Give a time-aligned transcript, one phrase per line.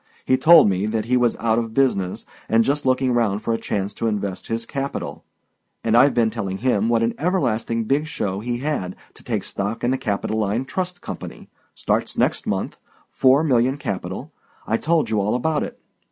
[0.25, 3.57] He told me that he was out of business, and just looking round for a
[3.59, 5.23] chance to invest his capital.
[5.83, 9.83] And I've been telling him what an everlasting big show he had to take stock
[9.83, 15.79] in the Capitoline Trust Company—starts next month—four million capital—I told you all about it.